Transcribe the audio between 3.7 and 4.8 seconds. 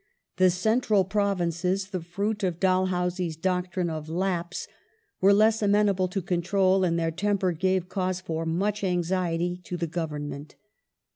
of Lapse,"